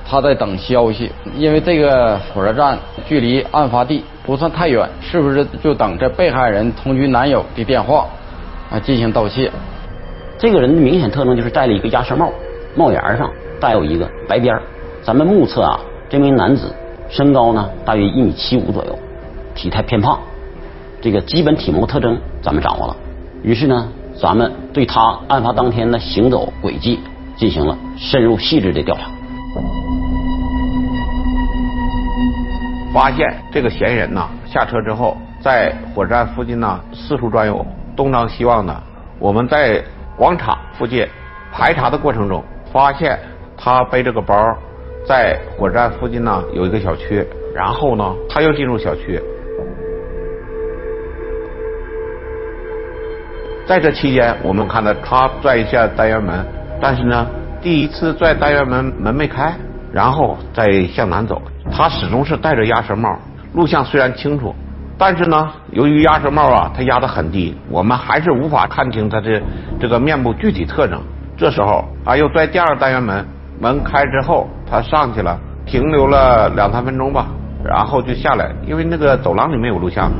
[0.08, 4.02] 他在等消息，因为这个火车站距离案发地。
[4.24, 8.06] 不算太远，是不是就等着被害人同居男友的电话
[8.70, 9.50] 啊进行盗窃？
[10.38, 12.30] 这个人的明显特征就是戴了一个鸭舌帽，
[12.76, 14.62] 帽檐上带有一个白边儿。
[15.02, 16.70] 咱们目测啊，这名男子
[17.08, 18.98] 身高呢大约一米七五左右，
[19.54, 20.18] 体态偏胖，
[21.00, 22.94] 这个基本体貌特征咱们掌握了。
[23.42, 27.00] 于是呢，咱们对他案发当天的行走轨迹
[27.34, 29.08] 进行了深入细致的调查。
[32.92, 38.74] 发现这个嫌疑人呢，下车之后在火车站附近呢四处转悠，东张西望的。
[39.20, 39.82] 我们在
[40.16, 41.06] 广场附近
[41.52, 43.18] 排查的过程中，发现
[43.56, 44.36] 他背着个包，
[45.06, 49.20] 在火车站附近呢有一个小区，然后呢他又进入小区。
[53.66, 56.44] 在这期间，我们看到他拽一下单元门，
[56.80, 57.26] 但是呢，
[57.60, 59.52] 第一次拽单元门门没开，
[59.92, 61.42] 然后再向南走。
[61.70, 63.18] 他始终是戴着鸭舌帽，
[63.54, 64.54] 录像虽然清楚，
[64.96, 69.42] 但是呢，由于鸭舌帽啊，它压得很低，我们还是无法看清他的
[69.80, 71.00] 这个面部具体特征。
[71.36, 73.24] 这时候啊，又拽第二单元门，
[73.60, 77.26] 门开之后，他上去了，停留了两三分钟吧，
[77.64, 80.10] 然后就下来，因为那个走廊里没有录像。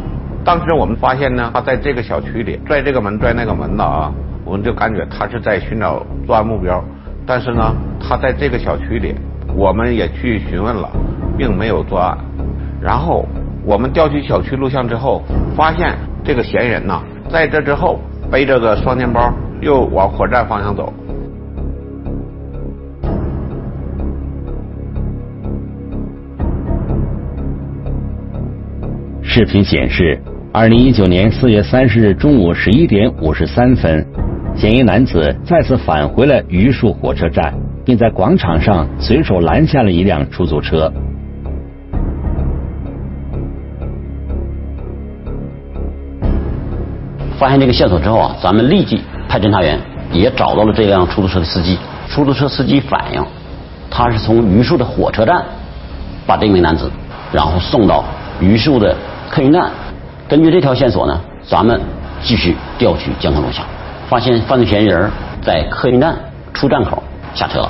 [0.45, 4.13] 当时我们发现呢，他在这个小区里拽这个门拽那个门的啊，
[4.45, 6.83] 我们就感觉他是在寻找作案目标，
[7.29, 9.15] 但是呢，他在这个小区里，
[9.55, 10.89] 我们也去询问了。
[11.39, 12.19] 并没有作案，
[12.83, 13.25] 然后
[13.65, 15.23] 我们调取小区录像之后，
[15.57, 20.93] 发现这个嫌疑人呢，在这之后背着个双肩包，又往火车站方向走。
[29.23, 30.21] 视频显示，
[30.61, 34.05] 二零一九年四月三十日中午十一点五十三分，
[34.57, 40.93] 嫌疑男子再次返回了榆树火车站，并在广场上随手拦下了一辆出租车。
[47.39, 49.79] 发现这个线索之后啊，咱们立即派侦查员
[50.11, 51.79] 也找到了这辆出租车的司机。
[52.09, 53.25] 出租车司机反映，
[53.89, 55.41] 他是从榆树的火车站
[56.27, 56.91] 把这名男子，
[57.33, 58.05] 然后送到
[58.41, 58.97] 榆树的
[59.31, 59.71] 客运站。
[60.29, 61.81] 根据这条线索呢，咱们
[62.21, 63.65] 继续调取监控录像，
[64.11, 65.11] 发现犯罪嫌疑人
[65.41, 66.15] 在客运站
[66.53, 67.67] 出站口下车。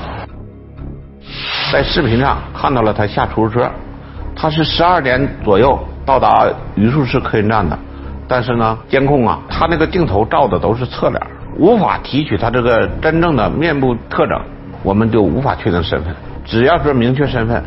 [1.73, 3.71] 在视频上看到了他下出租车，
[4.35, 7.79] 他是十二点左右到达榆树市客运站的。
[8.27, 11.23] 但是呢，监控啊，他那个镜头照的都是侧脸，
[11.57, 14.37] 无法提取他这个真正的面部特征，
[14.83, 16.13] 我们就无法确定身份。
[16.45, 17.63] 只要是明确身份，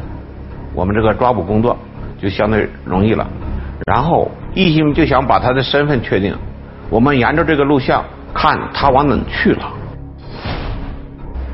[0.74, 1.78] 我们这个抓捕工作
[2.22, 3.26] 就相对容易了。
[3.88, 6.36] 然后一心就想把他的身份确定，
[6.90, 9.72] 我们沿着这个录像看他往哪去了。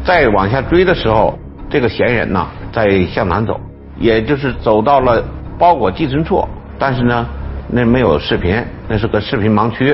[0.04, 1.38] 再往下追的时候，
[1.70, 3.60] 这个嫌疑人呢在向南走，
[3.98, 5.24] 也就是走到了
[5.58, 7.26] 包裹寄存处，但是呢。
[7.70, 9.94] 那没有视频，那是个视频盲区。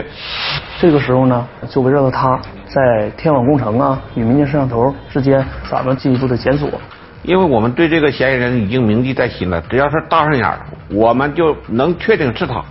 [0.80, 6.70] 这个时候呢，就围绕着他在天网工程啊与民间摄像头之间，咱们进一步的检索。
[7.24, 10.48] 因为我们对这个嫌疑人已经铭记在心了，只要是搭上眼，
[10.92, 12.63] 我们就能确定是他。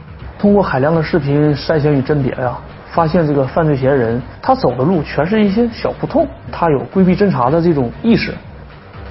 [0.43, 2.59] 通过海量的视频筛选与甄别呀，
[2.91, 8.35] 发现这个犯罪嫌疑人他走的路全是一些小胡同，他有规避侦查的这种意识。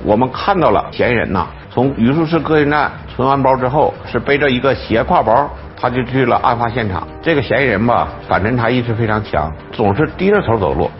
[0.03, 5.49] 我们看到了嫌疑人呐，从榆树市客运站存完包之后，是背着一个斜挎包。
[5.77, 7.07] 他就去了案发现场。
[7.23, 10.91] 这个嫌疑人吧，反侦查意识非常强，总是低着头走路。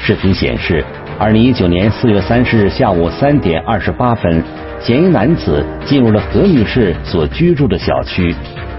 [0.00, 0.84] 视频显示，
[1.16, 4.42] 二零一九年四月三十日下午三点二十八分，
[4.80, 8.34] 嫌疑男子进入了何女士所居住的小区。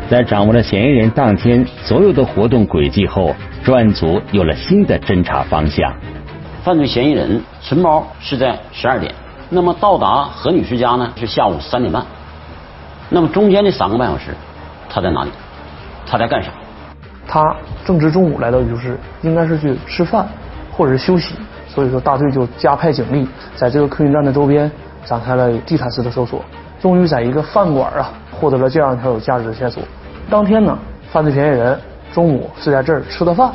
[0.08, 5.92] 在掌握了嫌疑人当天所有的活动轨迹后，专案组有了新的侦查方向。
[6.64, 9.12] 犯罪嫌疑人陈包是在十二点，
[9.50, 12.06] 那么到达何女士家呢是下午三点半，
[13.10, 14.26] 那么中间这三个半小时。
[14.88, 15.32] 他在哪里？
[16.06, 16.52] 他在干啥？
[17.28, 20.28] 他正值中午来到榆树市，应该是去吃饭
[20.72, 21.34] 或者是休息。
[21.68, 24.72] 所以说，大队就加派警力，在这个客运站的周边
[25.04, 26.46] 展开了地毯式的搜索。
[26.80, 29.82] 终于在一个饭馆啊，获得了这样一条有价值的线索。
[30.30, 30.78] 当天呢，
[31.12, 31.80] 犯罪嫌疑人
[32.14, 33.52] 中午是在这儿吃的饭。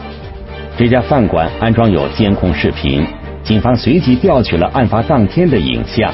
[0.77, 3.07] 这家饭馆安装有监控视频，
[3.43, 6.13] 警方随即调取了案发当天的影像。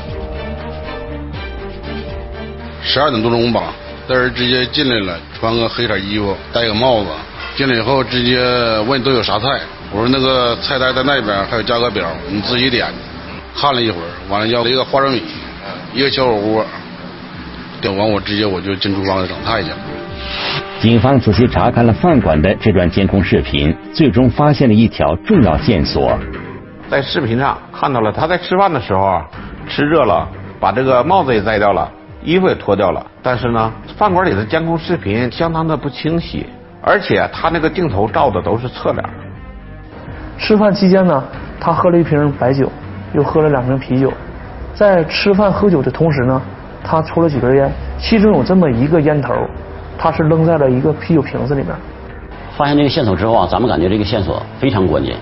[2.82, 3.72] 十二点多钟吧。
[4.08, 7.08] 在这直接进来了，穿个黑色衣服，戴个帽子。
[7.56, 8.38] 进来以后直接
[8.86, 9.46] 问都有啥菜，
[9.90, 12.86] 我说那个菜单在那边，还有价格表，你自己点。
[13.56, 15.22] 看了一会儿，完了要了一个花生米，
[15.92, 16.64] 一个小火锅。
[17.86, 19.76] 点完我直接我就进厨房里整菜去了。
[20.80, 26.18] 警方仔细查看了饭馆的这段监控视频，最终发现了一条重要线索。
[26.90, 29.24] 在视频上看到了他在吃饭的时候啊，
[29.68, 31.88] 吃热了，把这个帽子也摘掉了。
[32.24, 36.44] 衣服也脱掉了，但是呢，饭馆里的监控视频相当的不清晰，
[36.82, 39.04] 而且他那个镜头照的都是侧脸。
[40.36, 41.22] 吃饭期间呢，
[41.60, 42.68] 他喝了一瓶白酒，
[43.12, 44.12] 又喝了两瓶啤酒，
[44.74, 46.42] 在吃饭喝酒的同时呢，
[46.88, 47.68] 他抽了几根烟，
[47.98, 49.34] 其中有这么一个烟头，
[49.98, 51.74] 他是扔在了一个啤酒瓶子里面。
[52.56, 55.16] 发现这个线索之后啊，咱们感觉这个线索非常关键。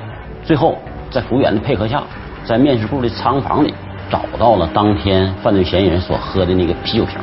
[0.44, 0.76] 最后
[1.10, 2.02] 在服务员的配合下，
[2.44, 3.72] 在面试部的仓房里
[4.10, 7.18] 找到了当天犯罪嫌疑人所喝的那个啤酒瓶。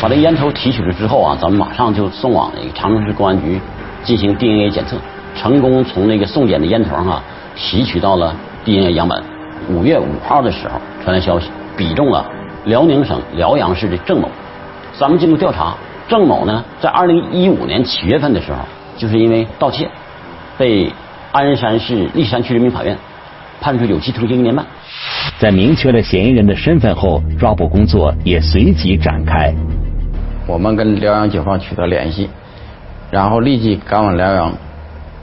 [0.00, 3.60] 把这烟头提取了之后啊，咱们马上就送往那个长春市公安局
[4.02, 4.96] 进行 DNA 检测，
[5.36, 7.22] 成功从那个送检的烟头上啊
[7.54, 9.31] 提取到了 DNA 样本。
[9.68, 12.24] 五月五号的时候传来消息，比中了
[12.64, 14.28] 辽宁省辽阳市的郑某。
[14.98, 15.74] 咱们经过调查，
[16.08, 18.58] 郑某呢在二零一五年七月份的时候，
[18.96, 19.88] 就是因为盗窃，
[20.58, 20.92] 被
[21.32, 22.96] 鞍山市历山区人民法院
[23.60, 24.64] 判处有期徒刑一年半。
[25.38, 29.52] 在明确了嫌疑人的身份后，抓捕工作也随即展开。
[30.46, 32.28] 我们跟辽阳警方取得联系，
[33.10, 34.52] 然后立即赶往辽阳，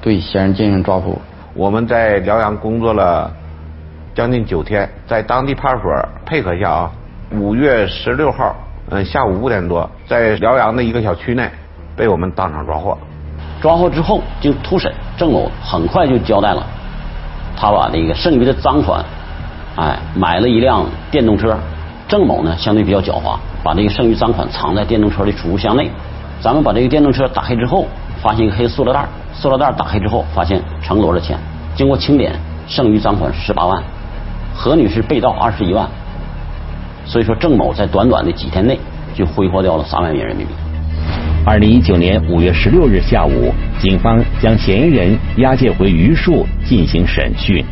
[0.01, 1.21] 对嫌疑人进行抓捕。
[1.53, 3.31] 我们在辽阳工作了
[4.19, 6.91] 将近九天，在当地派出所配合下啊，
[7.31, 8.53] 五月十六号，
[8.89, 11.49] 嗯，下午五点多，在辽阳的一个小区内，
[11.95, 12.97] 被我们当场抓获。
[13.61, 16.61] 抓获之后，经突审，郑某很快就交代了，
[17.55, 19.01] 他把那个剩余的赃款，
[19.77, 21.57] 哎，买了一辆电动车。
[22.09, 25.89] 郑某呢，相对比较狡猾，把这个剩余赃款藏在电动车的储物箱内。
[26.41, 27.87] 咱们把这个电动车打开之后，
[28.21, 31.39] 发现一个黑塑料袋，塑料袋打开之后，发现成摞的钱。
[31.73, 32.33] 经过清点，
[32.67, 33.81] 剩余赃款十八万，
[34.61, 35.87] 何女士被盗二十一万。
[37.05, 38.77] 所以说，郑某在短短的几天内
[39.13, 40.53] 就挥霍掉了三万元人民币。
[41.45, 47.63] 二零一九年五月十六日下午，警方将嫌疑人押解回榆树进行审讯。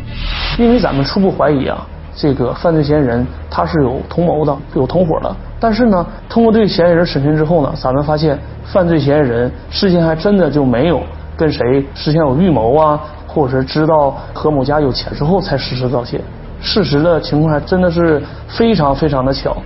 [0.58, 1.86] 因为咱们初步怀疑啊。
[2.16, 5.36] 这个犯罪嫌疑人他是有同谋的，有同伙的。
[5.60, 11.00] 但是呢，通过对嫌疑人审讯之后呢，咱们发现犯罪嫌疑人事先还真的就没有
[11.36, 16.20] 跟谁事先有预谋啊，或者是知道何某家有钱之后才实施盗窃。
[16.60, 19.56] 事实的情况还真的是非常非常的巧，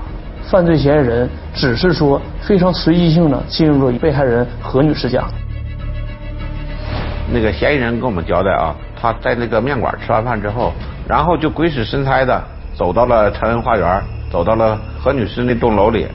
[0.45, 5.25] 犯罪嫌疑人只是说非常随机性的进入了被害人何女士家。
[7.33, 10.73] 那个嫌疑人跟我们交代啊，他在那个面馆吃完饭之后。
[11.09, 12.41] 然后就鬼使神差的
[12.75, 16.07] 走到了长安花园，走到了何女士那栋楼里。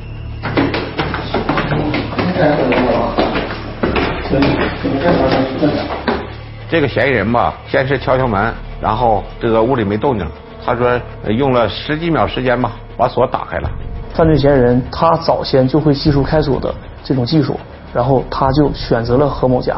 [6.69, 10.25] 这个嫌疑人吧，先是敲敲门，然后这个屋里没动静，
[10.67, 10.99] 他说
[11.29, 13.69] 用了十几秒时间吧，把锁打开了。
[14.13, 16.75] 犯罪嫌疑人他早先就会技术开锁的
[17.05, 17.57] 这种技术，
[17.93, 19.77] 然后他就选择了何某家。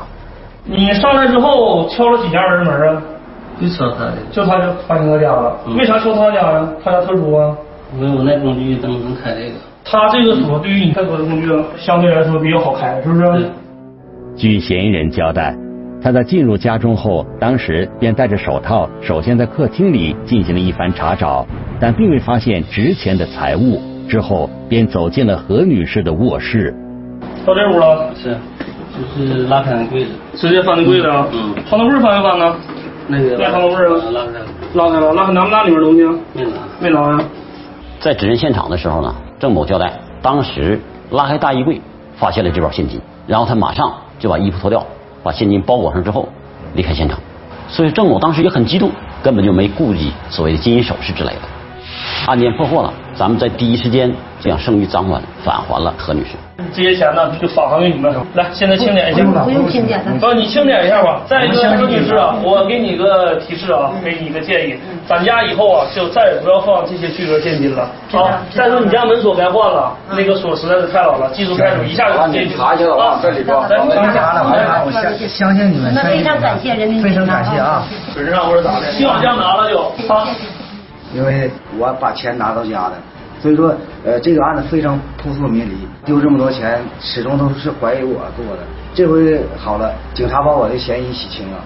[0.65, 3.01] 你上来之后敲了几家人门啊？
[3.61, 5.55] 就敲他的，就他就发现他家了。
[5.77, 6.67] 为啥敲他家呀？
[6.83, 7.55] 他家特殊啊？
[7.95, 9.55] 没有那工具怎么能开这个？
[9.85, 11.47] 他这个锁对于你开锁的工具
[11.77, 13.45] 相对来说比较好开，是不是？
[14.35, 15.55] 据嫌疑人交代，
[16.01, 21.45] 他在进入家中后，当时便戴着手套，首先在客厅里进行了一番查找，
[21.79, 23.81] 但并未发现值钱的财物。
[24.07, 26.73] 之后便走进了何女士的卧室。
[27.45, 28.09] 到这屋了？
[28.15, 28.35] 是，
[28.97, 31.27] 就是拉开那柜子，直接翻那柜子啊？
[31.31, 31.53] 嗯。
[31.67, 32.55] 床头柜翻没翻呢？
[33.07, 34.11] 那个拉开柜啊？
[34.11, 36.03] 拉开了，拉开了，拉开拿没拿里面东西？
[36.33, 37.19] 没拿，没拿呀。
[37.99, 40.79] 在指认现场的时候呢，郑某交代，当时
[41.11, 41.79] 拉开大衣柜，
[42.15, 44.83] 发现了这包现金，然后他马上就把衣服脱掉，
[45.23, 46.27] 把现金包裹上之后
[46.75, 47.19] 离开现场。
[47.67, 48.89] 所以郑某当时也很激动，
[49.21, 51.41] 根本就没顾及所谓的金银首饰之类的。
[52.25, 56.31] 案件破获了，咱们在第一时间将剩余赃款返还了何女士。
[56.73, 58.13] 这些钱呢，就返还给你们。
[58.33, 59.23] 来，现在清点一下。
[59.43, 60.33] 不用清点了。
[60.33, 61.21] 你清点一下吧。
[61.27, 64.75] 再一个，何女士啊，我给你个提示啊，给你一个建议，
[65.09, 67.89] 咱家以后啊，就再也不要放这些巨额现金了。
[68.11, 72.55] 好，再说你家门锁该换了，那个锁实在是太老了，技术太一下就进去。
[72.55, 73.57] 查一下啊，这里边。
[73.57, 75.91] 来，查了，我相相信你们。
[75.95, 77.83] 那非常感谢人民非常感谢啊。
[78.15, 78.91] 本质上或者咋的？
[78.91, 79.79] 希望这样拿了就
[80.13, 80.27] 啊。
[81.11, 81.49] 因为
[81.79, 82.93] 我把钱拿到家的，
[83.41, 83.73] 所以说
[84.05, 88.61] 呃这个案子非常扑朔迷离，丢这么多钱始终都是怀疑我做的。
[88.93, 91.57] 这回好了，警察把我的嫌疑洗清了，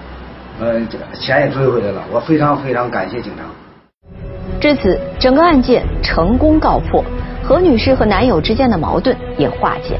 [0.60, 0.80] 呃
[1.14, 3.42] 钱也追回来了，我非常非常感谢警察。
[4.60, 7.04] 至此，整个案件成功告破，
[7.42, 9.98] 何女士和男友之间的矛盾也化解。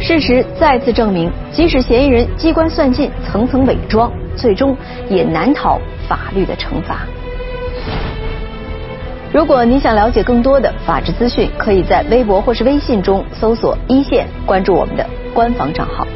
[0.00, 4.76] 事实再次证明，即使嫌疑人机关算尽、层层伪装，最终
[5.08, 7.00] 也难逃法律的惩罚。
[9.32, 16.06] 如果你想了解更多的法治资讯，可以在微博或是微信中搜索“一线”，关注我们的官方账号。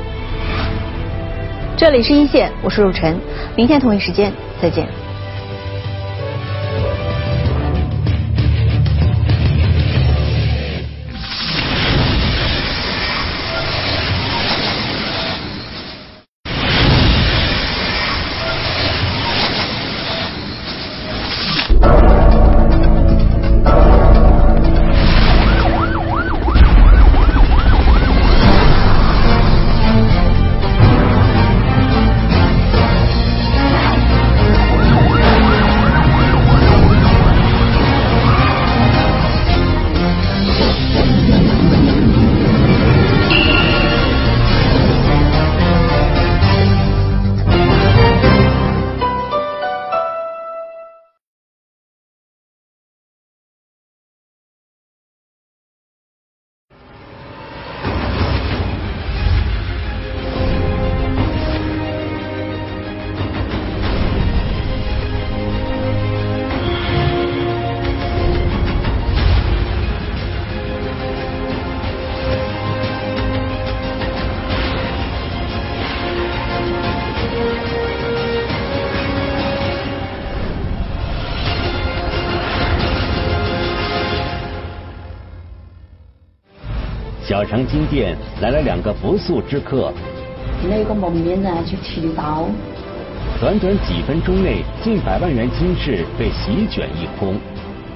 [1.83, 3.21] 这里是一线，我是陆晨，
[3.57, 4.87] 明天同一时间再见。
[87.33, 89.91] 小城金店来了两个不速之客。
[90.69, 92.47] 那个蒙面人就提的刀。
[93.41, 97.41] 短短几分钟内，近百万元金饰被席卷一空。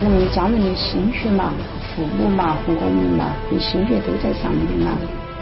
[0.00, 1.52] 我们家人的心血嘛，
[1.94, 4.96] 父母嘛和我们嘛，的心血都在上面嘛。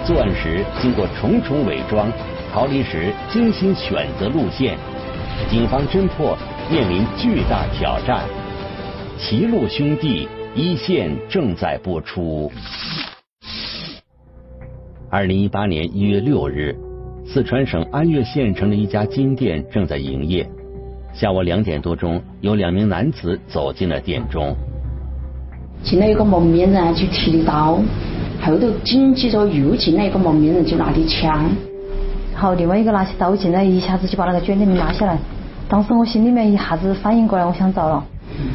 [0.05, 2.11] 作案时经过重重伪装，
[2.53, 4.77] 逃离时精心选择路线，
[5.49, 6.37] 警方侦破
[6.69, 8.25] 面临巨大挑战。
[9.21, 12.51] 齐路兄弟一线正在播出。
[15.15, 16.75] 二零一八年一月六日，
[17.25, 20.45] 四川省安岳县城的一家金店正在营业。
[21.13, 24.57] 下午两点多钟，有两名男子走进了店中。
[25.85, 27.79] 进来一个蒙面人，就提的刀，
[28.43, 31.49] 后头紧接着又进来一个蒙面人，就拿的枪。
[32.35, 35.17] 好，另外一个拿起刀进来，一下子就把那个卷帘门拉下来。
[35.69, 38.05] 当时我心里面一下子反应过来，我想糟了。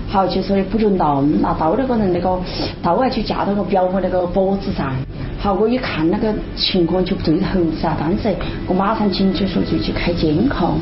[0.07, 2.39] 好，就说的不准动，拿刀那个人那个
[2.81, 4.93] 刀啊，就架到我表哥那个脖子上。
[5.39, 8.35] 好，我一看那个情况就不对头噻，当时
[8.67, 10.79] 我马上紧急说就去开监控。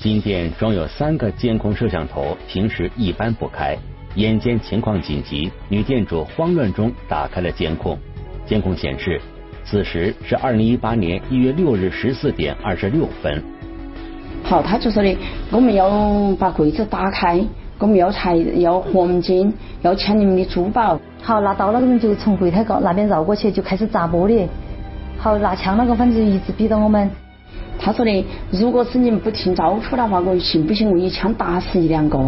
[0.00, 3.76] 金店装有三个监控摄像头，平时一般不开。
[4.16, 7.98] 眼见情况紧急，女店主慌乱中打开了监控。
[8.46, 9.20] 监控显示，
[9.64, 13.42] 此时是二零一八年一月六日十四点二十六分。
[14.42, 15.16] 好，他就说的，
[15.50, 17.42] 我们要把柜子打开，
[17.78, 19.52] 我们要财要黄金，
[19.82, 20.98] 要抢你们的珠宝。
[21.22, 24.46] 好，拿刀那个人就从柜台高那边绕过去，就开始砸玻璃。
[25.18, 27.10] 好，拿枪那个反正就一直逼着我们。
[27.78, 32.18] 他说的，如果是你们不听招呼的话，我信不信我一枪打死一两个？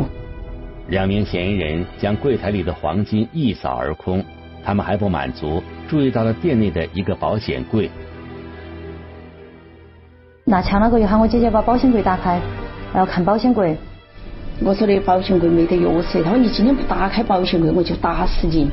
[0.89, 4.23] 两名嫌疑人将柜台里的黄金一扫而空，
[4.65, 7.91] 他们还不满足，注意到了店内的一个保险柜。
[10.45, 12.41] 拿枪那个又喊我姐姐把保险柜打开，
[12.93, 13.77] 然后看保险柜。
[14.65, 18.71] 我说的保险柜没得钥匙，他说你今天不打开保险柜，我就打死你。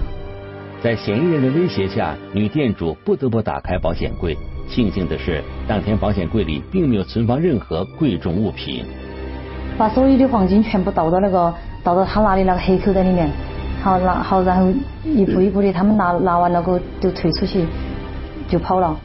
[0.81, 4.38] 在嫌疑人的威胁下，女店主不得不打开保险柜。
[4.67, 8.86] 庆幸的是，当天保险柜里并没有存放任何贵重物品。
[9.77, 11.53] 把所有的黄金全部倒到那个
[11.84, 13.29] 倒到他拿的那个黑口袋里面，
[13.81, 14.71] 好拿好，然后
[15.03, 17.65] 一步一步的，他们拿拿完了后就退出去，
[18.47, 18.97] 就跑了。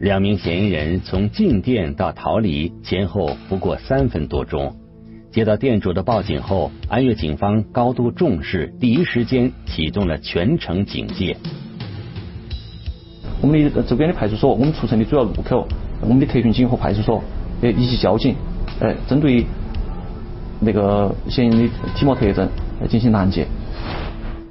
[0.00, 4.74] 两名嫌疑人从进店到逃离前后不过三分多钟。
[5.30, 11.36] 接到店主的报警后，安岳警方高度重视，第一时间启动了全城警戒。
[13.40, 15.66] 我们的周边的派出所，我们出城的主要路口，
[16.00, 17.22] 我们的特巡警和派出所，
[17.62, 18.34] 呃，以及交警，
[18.80, 19.44] 呃，针对
[20.60, 22.48] 那个嫌疑人的体貌特征
[22.80, 23.46] 来进行拦截。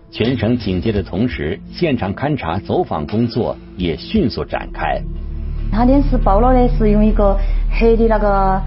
[0.10, 5.02] 全城警戒的同时，现场勘查、走访工作也迅速展开。
[5.74, 7.36] 他脸是包了的，是用一个
[7.72, 8.62] 黑的那个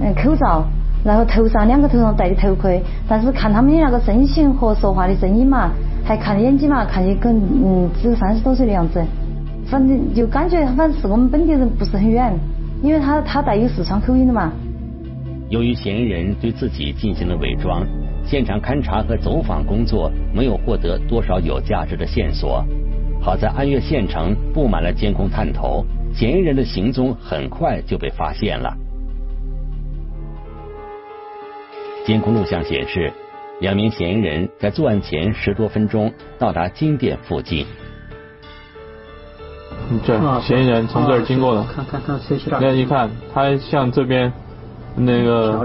[0.00, 0.64] 嗯口罩。
[1.04, 5.72] 然后头上两个头上戴的头盔，但是看他们的那个身形和说话的声音嘛，
[6.04, 9.04] 还看眼睛嘛，看起跟嗯只有三十多岁的样子，
[9.66, 12.32] 反正就感觉反正是我们本地人不是很远，
[12.84, 14.52] 因为他他带有四川口音的嘛。
[15.48, 17.84] 由于嫌疑人对自己进行了伪装，
[18.24, 22.64] 现场勘查和走访工作没有获得多少有价值的线索。
[23.20, 25.84] 好在安岳县城布满了监控探头，
[26.14, 28.74] 嫌疑人的行踪很快就被发现了。
[32.04, 33.12] 监控录像显示，
[33.60, 37.64] 两名嫌疑人在作案前十多分钟到达金店附近。
[40.04, 44.32] 这嫌疑人从这儿经过的，看看看谁那一看，他向这边
[44.96, 45.64] 那个瞟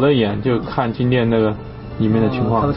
[0.00, 1.54] 了一眼，就看金店那个
[1.98, 2.72] 里面的情况。